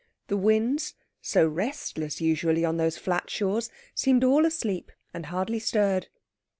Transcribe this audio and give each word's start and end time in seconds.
The 0.29 0.37
winds, 0.37 0.95
so 1.21 1.47
restless 1.47 2.19
usually 2.19 2.65
on 2.65 2.77
those 2.77 2.97
flat 2.97 3.29
shores, 3.29 3.69
seemed 3.93 4.23
all 4.23 4.47
asleep, 4.47 4.91
and 5.13 5.27
hardly 5.27 5.59
stirred. 5.59 6.07